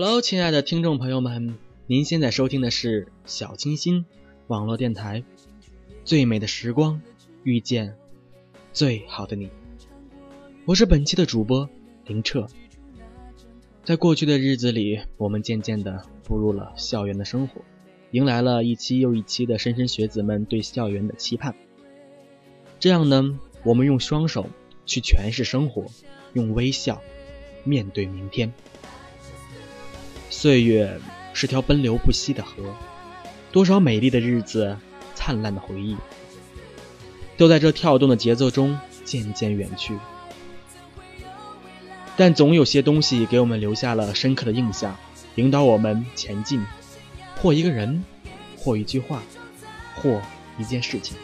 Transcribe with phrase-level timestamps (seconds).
[0.00, 1.58] Hello，亲爱的听众朋友们，
[1.88, 4.06] 您现在收听的是小清新
[4.46, 5.24] 网络电台，
[6.04, 7.02] 最美的时光
[7.42, 7.96] 遇见
[8.72, 9.50] 最好的你，
[10.66, 11.68] 我是本期的主播
[12.06, 12.46] 林澈。
[13.82, 17.62] 在过去的日子里，我们渐渐的步入了校园的生活，
[18.12, 21.56] 迎来了一期又一期的莘莘学子们对校园的期盼。
[22.78, 24.46] 这样呢，我们用双手
[24.86, 25.86] 去诠释生活，
[26.34, 27.02] 用微笑
[27.64, 28.52] 面对明天。
[30.30, 31.00] 岁月
[31.32, 32.74] 是条奔流不息的河，
[33.50, 34.76] 多少美丽的日子，
[35.14, 35.96] 灿烂的回忆，
[37.36, 39.98] 都在这跳动的节奏中渐渐远去。
[42.16, 44.96] 但总有些东西给我们留下了深刻的印象，
[45.36, 46.64] 引导我们前进，
[47.36, 48.04] 或一个人，
[48.56, 49.22] 或一句话，
[49.94, 50.20] 或
[50.58, 51.16] 一件事情。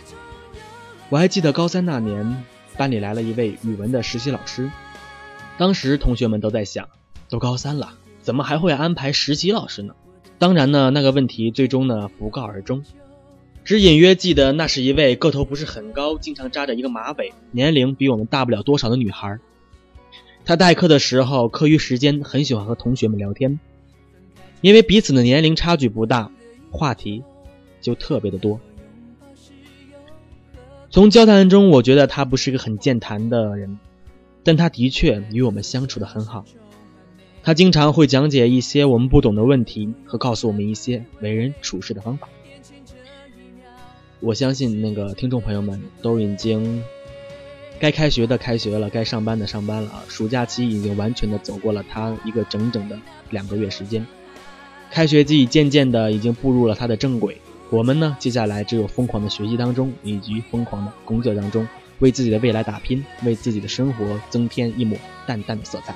[1.08, 2.44] 我还记得高三那年，
[2.76, 4.70] 班里来了一位语文的实习老师，
[5.58, 6.88] 当时同学们都在想，
[7.28, 7.92] 都高三了。
[8.24, 9.94] 怎么还会安排实习老师呢？
[10.38, 12.82] 当然呢，那个问题最终呢不告而终，
[13.64, 19.38] 只隐约记得那是一位个头不是很高，经常扎着一个马尾，年龄比我们大不了多少的女孩。
[20.46, 23.60] 她代课的时候，课余时间很喜欢和同学们聊天，
[24.62, 26.30] 因为彼此的年龄差距不大，
[26.70, 27.22] 话题
[27.82, 28.58] 就特别的多。
[30.88, 33.78] 从交谈中，我觉得她不是个很健谈的人，
[34.42, 36.46] 但她的确与我们相处的很好。
[37.44, 42.26] 他经常会讲解一些我们不懂的问题，和告诉我们一些为人处事的方法。
[44.20, 46.82] 我相信那个听众朋友们都已经
[47.78, 50.02] 该开学的开学了，该上班的上班了啊！
[50.08, 52.98] 暑假期已经完全的走过了他一个整整的
[53.28, 54.06] 两个月时间，
[54.90, 57.36] 开学季渐渐的已经步入了他的正轨。
[57.68, 64.96] 我们呢，接下来只有疯狂的学习当中，以及疯狂的工作当中，为自己的未来打拼，为自己的生活增添一抹
[65.26, 65.94] 淡淡的色彩。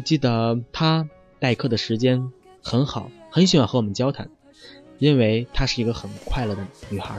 [0.00, 1.06] 我记得他
[1.38, 4.30] 代课的时间很好，很喜欢和我们交谈，
[4.98, 7.16] 因为她是一个很快乐的女孩。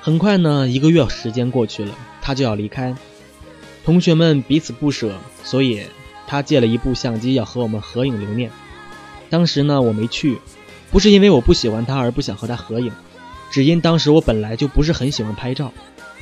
[0.00, 2.96] 很快呢，一个月时间过去了，她就要离开，
[3.84, 5.86] 同学们彼此不舍，所以
[6.26, 8.50] 她借了一部相机要和我们合影留念。
[9.28, 10.40] 当时呢，我没去，
[10.90, 12.92] 不是因为我不喜欢她而不想和她合影，
[13.52, 15.72] 只因当时我本来就不是很喜欢拍照，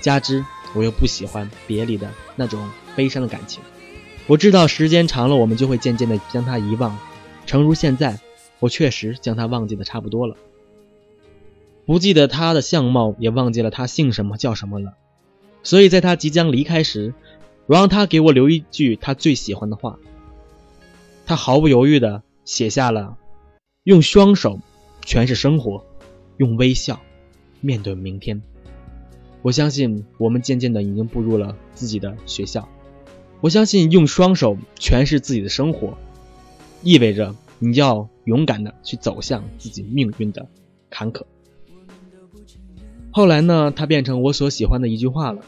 [0.03, 3.63] 加之我又不喜欢别离的那种悲伤的感情。
[4.27, 6.99] 我知道时间长了，我们就会渐渐的将他遗忘。
[7.47, 8.21] 诚如现在，
[8.61, 10.37] 我确实将他忘记的差不多了，
[11.87, 14.93] 不记得他的相貌，也忘记了他姓什么叫什么了。
[15.63, 17.15] 所以在他即将离开时，
[17.67, 19.99] 我让他给我留一句他最喜欢的话。
[21.25, 23.17] 他毫不犹豫的写下了
[23.85, 24.61] ：“用双手
[25.05, 25.85] 诠释生活，
[26.37, 27.01] 用微笑
[27.61, 28.43] 面对明天。”
[29.43, 32.69] 我相信我们渐渐的已经步入了自己的学校。
[33.41, 35.97] 我相信用双手诠释自己的生活，
[36.83, 40.49] 意味着你要勇敢的去走向自己命运的
[40.91, 41.23] 坎坷。
[43.13, 45.43] 后来呢，它变成我所喜欢的一句话了，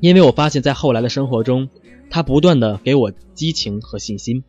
[0.00, 1.68] 因为我发现，在后来的生活中，
[2.10, 4.44] 它不断的给我激情和信心。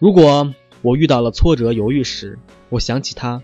[0.00, 0.52] 如果
[0.82, 2.38] 我遇到了挫折、犹豫时，
[2.70, 3.40] 我想起他；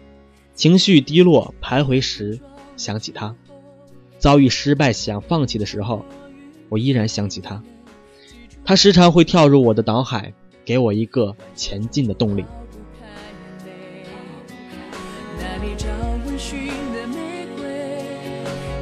[0.54, 2.40] 情绪低落、徘徊时，
[2.76, 3.34] 想起他；
[4.18, 6.04] 遭遇失败、想放弃的时候，
[6.68, 7.62] 我依然想起他。
[8.64, 10.34] 他时常会跳入我的脑海，
[10.64, 12.44] 给我一个前进的动力。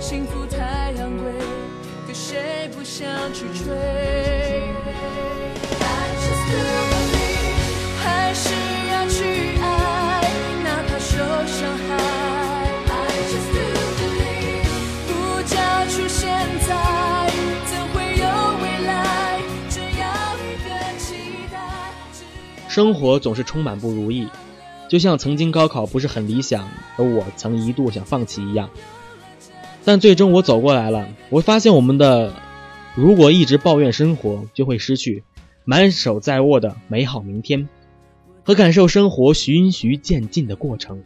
[0.01, 1.33] 幸福太昂贵，
[2.07, 4.16] 可谁不想去追？
[22.77, 24.29] 生活总是充满不如意，
[24.87, 26.69] 就像曾经高考不是很理想，
[26.99, 28.69] 而我曾一度想放弃一样。
[29.83, 32.35] 但最终我走过来了，我发现我们的
[32.95, 35.25] 如果一直抱怨生活，就会失去
[35.65, 37.67] 满手在握的美好明天，
[38.45, 41.03] 和感受生活循序渐进的过程。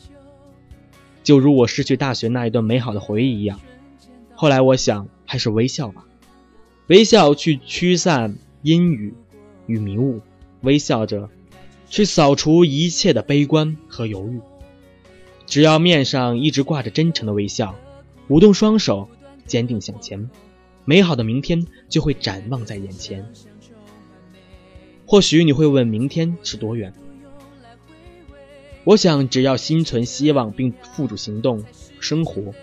[1.23, 3.61] 就如我失去大学那一段美好的回忆一样。
[4.35, 6.05] 后来我想，还是微笑吧，
[6.89, 9.15] 微笑去驱散阴雨
[9.67, 10.21] 与迷雾，
[10.63, 11.31] 微笑着
[11.91, 14.41] 去扫除一切的悲观和犹豫。
[15.47, 17.75] 只要面上一直挂着真诚的微笑，
[18.29, 19.09] 舞动双手，
[19.47, 20.31] 坚定向前，
[20.85, 23.31] 美好的明天就会展望在眼前。
[25.05, 26.95] 或许你会问，明天是多远？
[28.85, 31.65] 我想，只要心存希望并付诸行动，
[31.99, 32.55] 生活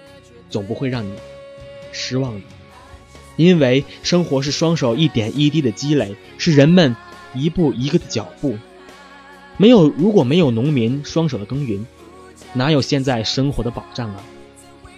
[0.49, 1.11] 总不会让你
[1.91, 2.41] 失望的。
[3.35, 6.95] 因为生活是双手一点一滴的积累，是人们
[7.35, 8.57] 一步一个的脚步。
[9.57, 11.85] 没有，如果没有农民双手的耕耘，
[12.53, 14.23] 哪有现在生活的保障啊？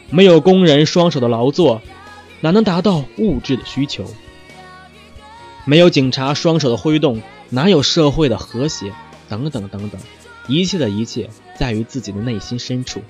[0.09, 1.81] 没有工人双手的劳作，
[2.41, 4.05] 哪能达到物质的需求？
[5.65, 8.93] 没有警察双手的挥动，哪有社会的和谐？
[9.27, 10.01] 等等等等。
[10.47, 13.01] 一切的一切，在于自己的内心深处，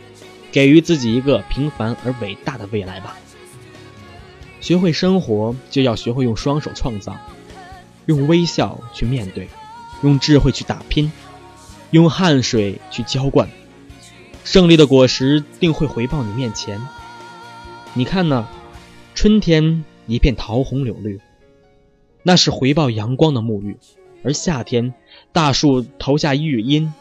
[0.52, 3.18] 给予自己一个平凡而伟大的未来吧。
[4.60, 7.16] 学会生活，就要学会用双手创造，
[8.08, 9.48] 用微笑去面对，
[10.04, 11.10] 用智慧去打拼，
[11.92, 13.50] 用汗水去浇灌。
[14.44, 16.82] 胜利的果实定会回报你面前。
[17.94, 18.48] 你看呢？
[19.16, 21.20] 春天一片桃红柳绿，
[22.24, 23.76] 那是回报阳光的沐浴；
[24.24, 24.94] 而夏天，
[25.34, 26.94] 大树投下雨荫。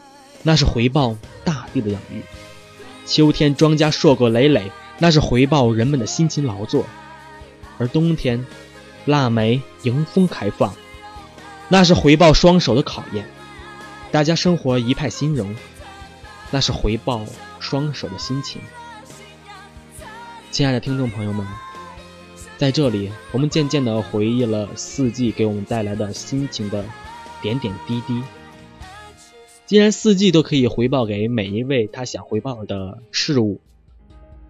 [0.43, 2.21] 那是回报大地的养育，
[3.05, 6.83] 秋天庄稼硕果累累，那是回报人们的辛勤劳作；
[7.77, 8.45] 而冬天，
[9.05, 10.73] 腊梅迎风开放，
[11.67, 13.25] 那是回报双手的考验。
[14.11, 15.55] 大家生活一派欣荣，
[16.49, 17.23] 那是回报
[17.59, 18.59] 双手的心情。
[20.49, 21.45] 亲爱的听众朋友们，
[22.57, 26.83] 在这里，我们渐渐地回忆了四季给我们带来的心情的
[27.39, 28.23] 点点滴滴。
[29.67, 33.61] 既然四季都可以回报给每一位他想回报的事物，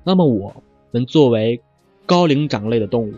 [0.06, 1.62] 那么我们作为
[2.06, 3.14] 高灵长类的动物，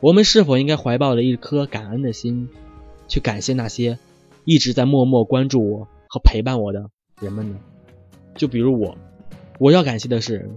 [0.00, 2.50] 我们是否应该怀抱着一颗感恩的心，
[3.08, 3.98] 去感谢那些
[4.48, 6.88] 一直在默默关注我和陪伴我的
[7.20, 7.58] 人们呢？
[8.34, 8.96] 就比如我，
[9.58, 10.48] 我要感谢的是，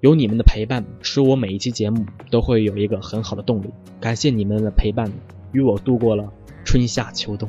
[0.00, 3.70] 有你们的陪伴，使我每一期节目都会有一个很好的动力。
[3.98, 5.10] 感谢你们的陪伴，
[5.52, 6.30] 与我度过了
[6.62, 7.48] 春夏秋冬。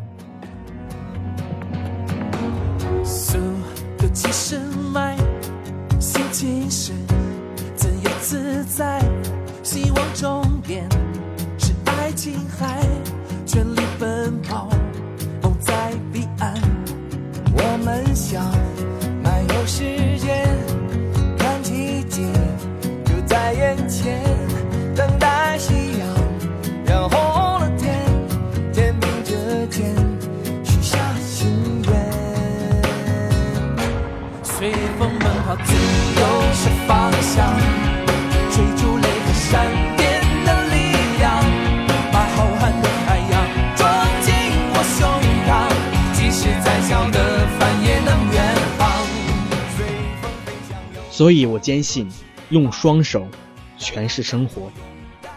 [51.21, 52.09] 所以我坚信，
[52.49, 53.27] 用双手
[53.77, 54.71] 诠释生活，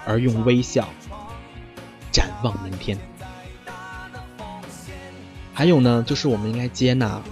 [0.06, 0.88] 而用微笑
[2.10, 2.96] 展望明天。
[5.52, 7.22] 还有呢，就是我们应该接纳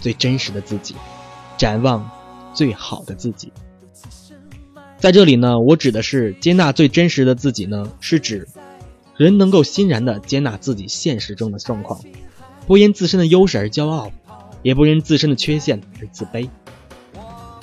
[0.00, 0.96] 最真实的自己。
[1.56, 2.10] 展望
[2.52, 3.52] 最好的自己，
[4.98, 8.48] 在这里呢，我指的是接纳最真实的自己呢，是指
[9.16, 12.00] 人能够欣然的接纳自己现实中的状况，
[12.66, 14.10] 不因自身的优势而骄傲，
[14.64, 16.48] 也不因自身的缺陷而自卑，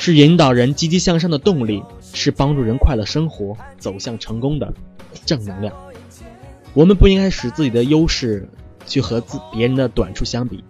[0.08, 1.84] 是引导人积极向上的动力，
[2.14, 4.74] 是帮助人快乐生活、走向成功的
[5.26, 5.76] 正能量。
[6.74, 8.48] 我们不应该使自己的优势
[8.86, 10.64] 去和自别人的短处相比，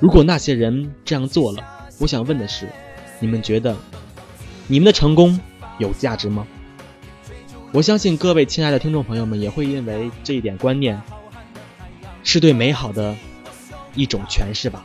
[0.00, 1.64] 如果那些人这样做了。
[1.98, 2.68] 我想问的是，
[3.20, 3.74] 你们觉得
[4.66, 5.40] 你们的成功
[5.78, 6.46] 有价值吗？
[7.72, 11.00] 我相信各位亲爱的听众朋友们也会因为这一点观念，
[12.22, 13.16] 是对美好的
[13.94, 14.84] 一种诠释吧。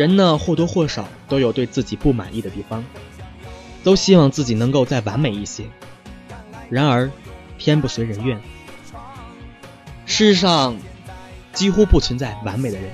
[0.00, 2.82] 人呢或多或少都有对自己不满意的地方，
[3.84, 5.64] 都希望自己能够再完美一些。
[6.70, 7.10] 然而
[7.58, 8.40] 天不随人愿，
[10.06, 10.78] 世上
[11.52, 12.90] 几乎不存在完美的人。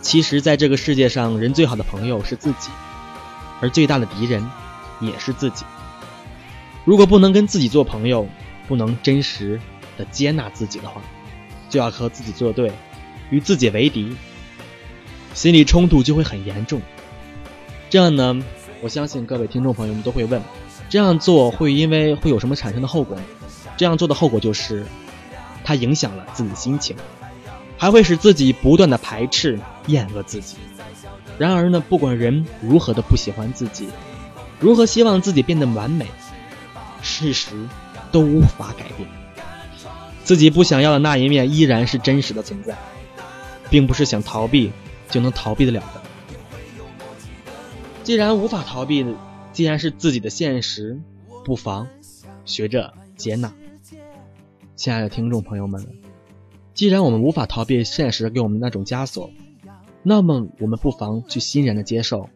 [0.00, 2.70] 其实，在这个世界上，人最好的朋友是自己，
[3.60, 4.48] 而最大的敌人
[5.00, 5.64] 也是自己。
[6.84, 8.28] 如果不能跟自己做朋友，
[8.68, 9.60] 不能真实
[9.98, 11.02] 的接纳自己的话，
[11.68, 12.70] 就要和自己作对，
[13.30, 14.14] 与自己为敌，
[15.34, 16.80] 心理冲突就会很严重。
[17.88, 18.40] 这样呢，
[18.80, 20.40] 我相信各位听众朋友们都会问：
[20.88, 23.16] 这样做会因为会有什么产生的后果？
[23.76, 24.84] 这样做的后果就是，
[25.64, 26.96] 它影响了自己的心情。
[27.76, 30.56] 还会使自己不断的排斥、厌恶自己。
[31.38, 33.88] 然而呢，不管人如何的不喜欢自己，
[34.58, 36.06] 如何希望自己变得完美，
[37.00, 37.52] 事实
[38.12, 39.08] 都无法改变。
[40.24, 42.76] 自己不想要的那一面依然是真实的存在，
[43.70, 44.70] 并不是想逃避
[45.10, 46.02] 就能逃避得了的。
[48.02, 49.04] 既然无法逃避，
[49.52, 51.00] 既然是自己的现实，
[51.44, 51.86] 不妨
[52.44, 53.52] 学着接纳。
[54.74, 55.86] 亲爱的听众朋友们，
[56.72, 59.30] 既然我们无法逃避现实给我们那种枷锁，
[60.02, 62.28] 那么我们不妨去欣然的接受。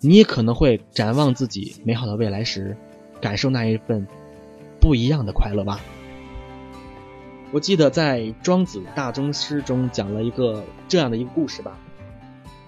[0.00, 2.76] 你也可能会展望自己美好的未来时，
[3.20, 4.06] 感受那一份
[4.80, 5.80] 不一样的快乐吧。
[7.52, 11.78] 我记得在《庄子大宗师》中讲了一个这样的一个故事吧，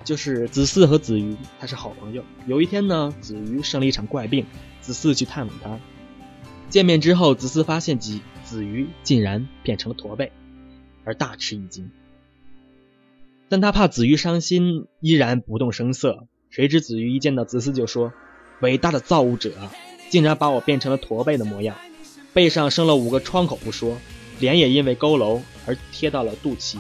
[0.05, 2.23] 就是子嗣和子瑜他是好朋友。
[2.47, 4.45] 有一天呢，子瑜生了一场怪病，
[4.83, 5.81] 子嗣去探望他。
[6.69, 10.33] 见面之后，子嗣发现子子瑜竟然变成了驼背，
[11.05, 11.91] 而大吃一惊。
[13.49, 16.27] 但他怕子瑜伤心，依然不动声色。
[16.51, 18.13] 谁知子瑜一见到子嗣就说
[18.61, 19.55] ：“伟大的造物者，
[20.11, 21.75] 竟然把我变成了驼背的模样，
[22.35, 23.97] 背上生了五个窗口不说，
[24.41, 26.77] 脸也因为佝偻而贴到了肚脐，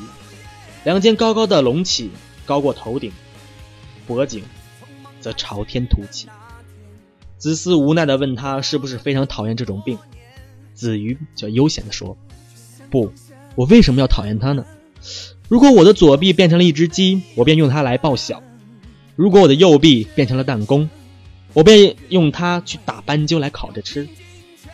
[0.85, 2.11] 两肩高高的隆起，
[2.45, 3.13] 高过头顶，
[4.07, 4.43] 脖颈
[5.21, 6.29] 则朝天凸起。”
[7.39, 9.99] 子嗣无奈地问他：“是不是非常讨厌这种病？”
[10.75, 12.17] 子瑜就悠闲地说
[12.91, 13.13] ：“不，
[13.55, 14.65] 我为什么要讨厌它呢？
[15.49, 18.39] 如果我的左臂变成了一只鸡，我便用它来报晓；
[19.15, 20.89] 如果我的右臂变成了弹弓，
[21.53, 24.07] 我便用它去打斑鸠来烤着吃；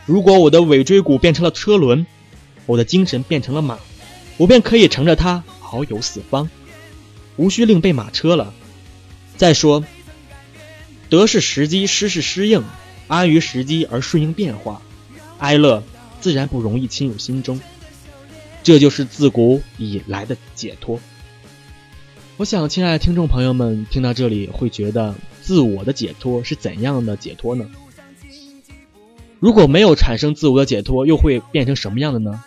[0.05, 2.07] 如果我的尾椎骨变成了车轮，
[2.65, 3.79] 我的精神变成了马，
[4.37, 6.49] 我便可以乘着它遨游四方，
[7.37, 8.53] 无需另备马车了。
[9.37, 9.83] 再说。”
[11.09, 12.63] 得是时机，失是失应，
[13.09, 14.81] 安于时机而顺应变化，
[15.39, 15.83] 哀乐
[16.21, 17.59] 自然不容易侵入心中。
[18.63, 21.01] 这就是自古以来的解脱。
[22.37, 27.69] 我想，亲爱的听众朋友们，听到这里会觉得，自我的解脱是怎样的解脱呢？
[29.41, 32.41] 如果没有产生自我的解脱，又会变成什么样的呢？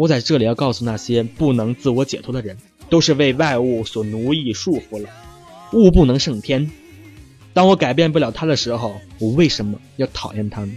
[0.00, 2.56] 我在这里要告诉那些不能自我解脱的人，
[2.88, 5.10] 都是为外物所奴役束缚了。
[5.74, 6.70] 物不能胜天。
[7.52, 10.72] 当我改变不了他的时候，我为什么要讨厌他呢？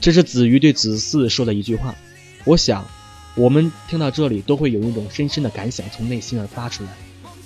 [0.00, 1.96] 这是子瑜对子嗣说的一句话。
[2.44, 2.86] 我想，
[3.34, 6.90] 我们听到这里都会有一种深深的感想从内心而发出来。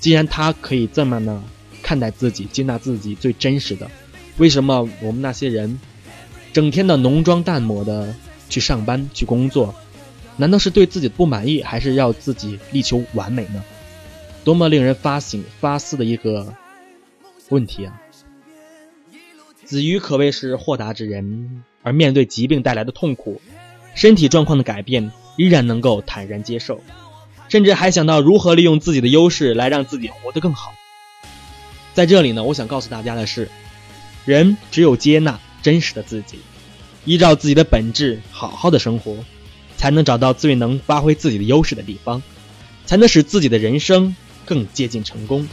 [0.00, 1.42] 既然他可以这么呢
[1.82, 3.90] 看待自己、接纳自己最真实的，
[4.36, 5.80] 为什么我们那些人
[6.52, 8.14] 整天的浓妆淡抹的
[8.50, 9.74] 去上班去工作？
[10.40, 13.62] 难道是对自己不满意，还是要自己力求完美呢？
[14.42, 16.54] 多么令人发醒发思的一个
[17.50, 18.00] 问题啊！
[19.66, 23.38] 子瑜可谓是豁达之人，而面对疾病带来的痛苦、
[23.94, 26.80] 身体状况的改变，依然能够坦然接受，
[27.50, 30.72] 甚至还想到如何利用自己的优势来让自己活得更好。
[31.92, 33.50] 在这里呢，我想告诉大家的是，
[34.24, 36.38] 人只有接纳真实的自己，
[37.04, 39.14] 依照自己的本质好好的生活，
[39.80, 42.22] 才能找到最能发挥自己的优势的地方，
[42.84, 45.48] 才能使自己的人生更接近成功。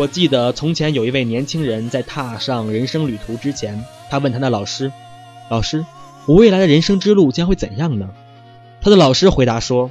[0.00, 4.90] 我记得从前有一位年轻人在踏上人生旅途之前，他问他的老师
[5.50, 5.84] ：“老师，
[6.26, 8.08] 我未来的人生之路将会怎样呢？”
[8.80, 9.90] 他的老师回答说：“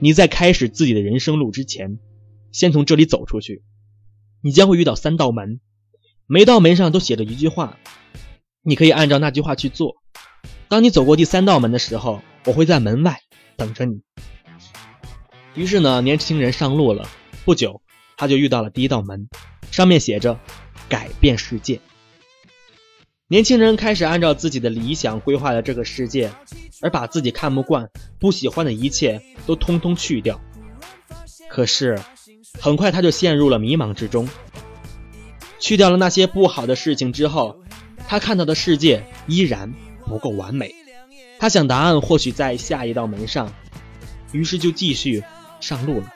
[0.00, 1.98] 你在开始自己的人生路之前，
[2.52, 3.62] 先从这里走出去，
[4.42, 5.60] 你将会遇到三道门，
[6.26, 7.78] 每道门上都写着一句话，
[8.60, 9.94] 你可以按照那句话去做。
[10.68, 13.18] 当你走过第三道门的时候，我会在门外
[13.56, 14.02] 等着你。”
[15.56, 17.08] 于是呢，年轻人上路了。
[17.46, 17.80] 不久。
[18.20, 19.30] 他就遇到了第一道门，
[19.70, 20.38] 上面写着
[20.90, 21.80] “改变世界”。
[23.28, 26.30] 年轻人开始按照自己的理想规划了这个世界，
[26.82, 30.38] 而把自己看不惯、不喜欢的一切都通通去掉。
[31.48, 31.98] 可是，
[32.60, 34.28] 很快他就陷入了迷茫之中。
[35.58, 37.62] 去掉了那些不好的事情之后，
[38.06, 39.72] 他看到的世界依然
[40.04, 40.74] 不够完美。
[41.38, 43.50] 他想答案或许在下一道门上，
[44.32, 45.24] 于是就继续
[45.58, 46.12] 上路了。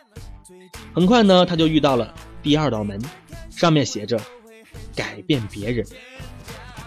[0.95, 3.03] 很快呢，他就遇到了第二道门，
[3.51, 4.21] 上面写着
[4.95, 5.85] “改变别人”。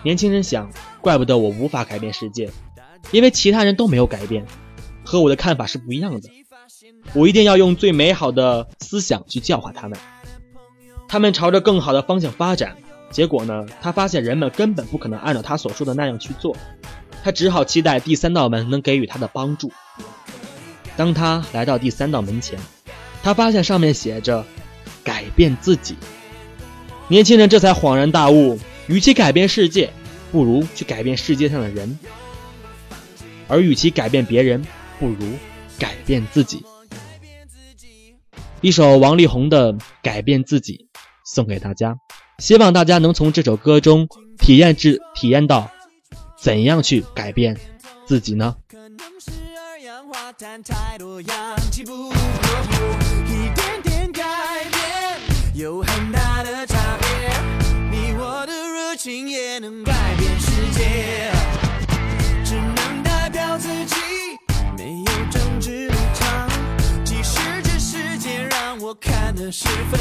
[0.01, 0.71] 年轻人想，
[1.01, 2.49] 怪不得我无法改变世界，
[3.11, 4.45] 因为其他人都没有改变，
[5.03, 6.29] 和我的看法是不一样的。
[7.13, 9.99] 我一定要用最美好的思想去教化他们。
[11.09, 12.77] 他们朝着更好的方向发展。
[13.09, 13.65] 结果呢？
[13.81, 16.55] 他发现人们根本不可能按照他所说的那样去做，
[17.23, 19.71] 他只好期待第三道门能给予他的帮助。
[20.97, 22.59] 当他来到第三道门前，
[23.27, 24.45] 他发现上面写着
[25.03, 25.97] “改变自己”。
[27.11, 28.57] 年轻人这才恍然大悟：
[28.87, 29.91] 与其改变世界，
[30.31, 31.89] 不如去改变世界上的人；
[33.49, 34.65] 而与其改变别人，
[34.97, 35.17] 不如
[35.77, 36.63] 改变自己。
[38.61, 40.87] 一首王力宏的《改变自己》
[41.25, 41.97] 送给大家。
[42.39, 44.07] 希望大家能从这首歌中
[44.39, 45.69] 体验至体验到
[46.39, 47.57] 怎样去改变
[48.05, 48.55] 自己呢？
[50.07, 51.35] 可能是二氧化碳太多，氧
[51.71, 52.15] 气不够，
[53.25, 54.23] 一点点改
[54.71, 55.19] 变
[55.53, 57.07] 有很大的差别。
[57.91, 61.31] 你我的热情也能改变世界，
[62.43, 63.95] 只能代表自己，
[64.77, 66.49] 没有政治立场。
[67.03, 69.99] 即使这世界让我看得十分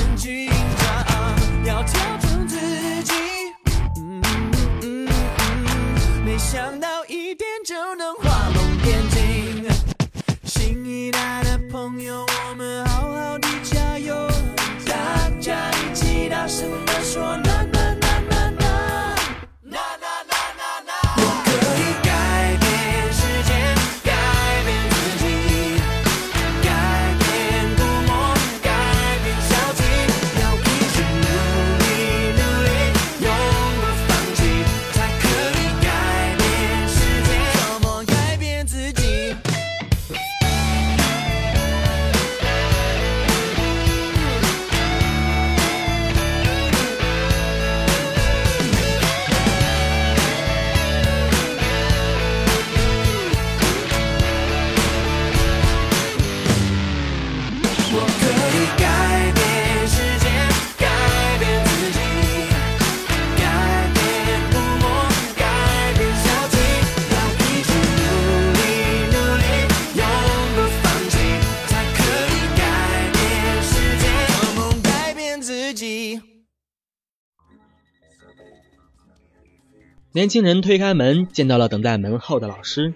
[80.16, 82.94] 年轻人推开门，见到了等在门后的老师。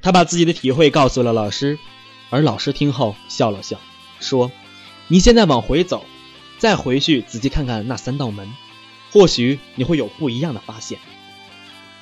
[0.00, 1.78] 他把自己的体会告诉了老师，
[2.30, 3.78] 而老师听后笑了笑，
[4.18, 4.50] 说
[5.08, 6.06] ：“你现在往回走，
[6.56, 8.50] 再回去仔细看看那三道门，
[9.12, 10.98] 或许你会有不一样的发现。”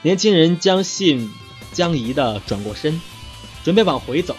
[0.02, 1.28] 年轻人将信
[1.72, 3.00] 将疑地转过身，
[3.64, 4.36] 准备往回走。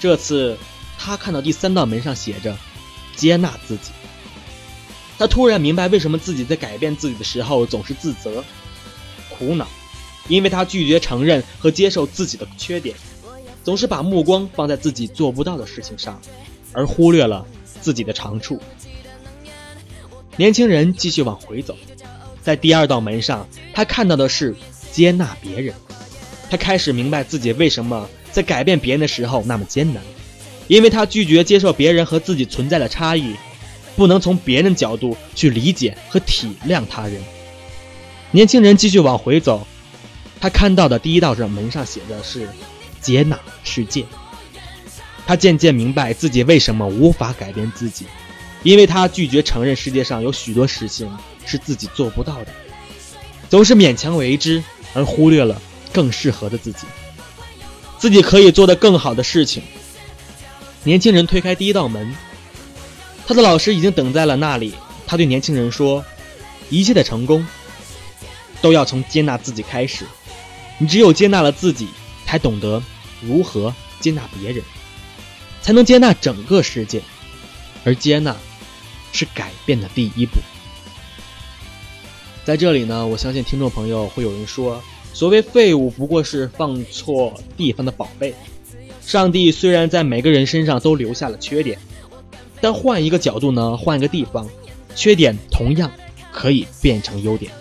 [0.00, 0.56] 这次
[0.96, 2.56] 他看到第三道门上写着
[3.14, 3.90] “接纳自己”，
[5.20, 8.42] 他突然明白为什么自己在改变自己的时候总是自责。
[9.38, 9.66] 苦恼，
[10.28, 12.96] 因为他拒绝承认和接受自己的缺点，
[13.62, 16.20] 总是把目光放在自己做不到的事情上，
[16.72, 17.46] 而忽略了
[17.80, 18.60] 自己的长处。
[20.36, 21.76] 年轻人继续往回走，
[22.42, 24.54] 在第二道门上，他看到的是
[24.92, 25.74] 接纳别人。
[26.50, 30.02] 他开始明白自己为什么在改变别人的时候那么艰难，
[30.68, 33.34] 因为他拒绝接受别人和自己存在的差异，
[33.96, 37.20] 不能从别人角度去理解和体谅他人。
[38.36, 39.66] 年轻人继续往回走，
[40.38, 42.46] 他看到的第一道这门上写的是
[43.00, 44.04] “接纳世界”。
[45.26, 48.04] 他渐渐明白自己为什么无法改变自己，
[48.62, 51.10] 因为他拒绝承认世界上有许多事情
[51.46, 52.48] 是自己做不到的，
[53.48, 55.58] 总是勉强为之，而忽略了
[55.90, 56.86] 更适合的自己，
[57.98, 59.62] 自己可以做的更好的事情。
[60.84, 62.14] 年轻人推开第一道门，
[63.26, 64.74] 他的老师已经等在了那里。
[65.06, 66.04] 他对年轻人说
[66.68, 67.42] ：“一切的成功。”
[68.60, 70.04] 都要从接纳自己开始，
[70.78, 71.88] 你只有接纳了自己，
[72.24, 72.82] 才懂得
[73.20, 74.62] 如何接纳别人，
[75.62, 77.00] 才能接纳整个世界。
[77.84, 78.36] 而接纳
[79.12, 80.40] 是改变的第一步。
[82.44, 88.34] 在这里呢，我相信听众朋友会有人说，所谓废物不过是放错地方的宝贝。
[89.00, 91.78] 上帝虽然在每个人身上都留下了缺点，
[92.60, 94.48] 但换一个角度呢，换一个地方，
[94.96, 95.88] 缺点同样
[96.32, 97.52] 可以变成优点。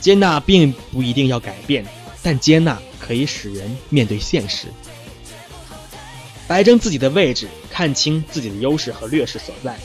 [0.00, 1.84] 接纳并不一定要改变，
[2.22, 4.68] 但接纳可以使人面对现实，
[6.48, 9.78] 摆正自己的位置，看清自己的优势和劣势所在，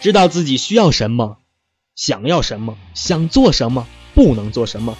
[0.00, 1.38] 知道自己需要什么，
[1.96, 4.96] 想要什么，想做什么，不能做什么，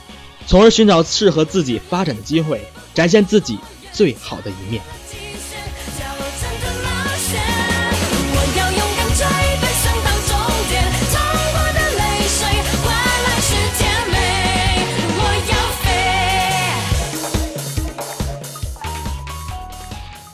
[0.47, 2.63] 从而寻找适合自己发展的机会，
[2.95, 3.59] 展现自己
[3.93, 4.83] 最好的一面。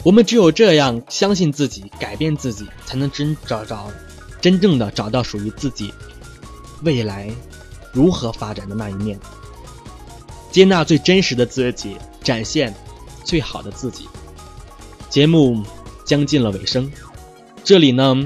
[0.09, 3.93] 我们只有这样相信自己，改变自己，才能真找找
[4.41, 5.93] 真正的找到属于自己
[6.83, 7.31] 未来
[7.93, 9.21] 如何发展的那一面，
[10.51, 12.75] 接纳最真实的自己，展现
[13.23, 14.09] 最好的自己。
[15.11, 15.63] 节目
[16.07, 16.91] 将近了尾声，
[17.63, 18.17] 这里呢，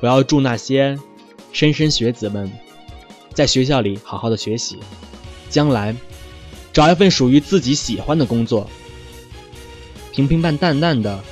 [0.00, 0.98] 我要祝那些
[1.54, 2.52] 莘莘学子们
[3.32, 4.78] 在学校里好好的学习，
[5.48, 5.96] 将来
[6.74, 8.68] 找一份属于自己喜欢的工作。
[10.12, 11.22] 平平淡淡淡的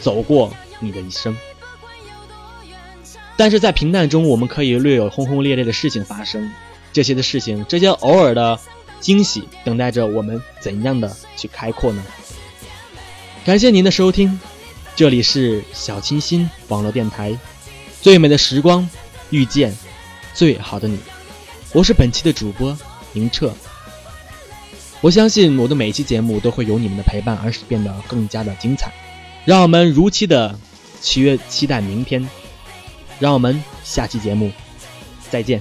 [0.00, 1.36] 走过你的一生，
[3.36, 6.50] 但是在平淡中，我们可以略有轰轰烈烈的事情发生。
[6.92, 8.58] 这些的事情，这些偶尔的
[9.00, 12.02] 惊喜，等待着我们怎样的去开阔呢？
[13.44, 14.38] 感谢您的收听，
[14.94, 17.38] 这里是小清新网络电台，
[18.00, 18.88] 最美的时光，
[19.30, 19.74] 遇见
[20.34, 20.98] 最好的你，
[21.72, 22.76] 我是本期的主播
[23.12, 23.54] 明澈。
[25.02, 28.92] 我相信我的每期节目都会有你们的陪伴，而是变得更加的精彩。
[29.44, 30.56] 让我们如期的
[31.00, 32.26] 契约期待明天，
[33.18, 34.52] 让我们下期节目
[35.28, 35.60] 再见。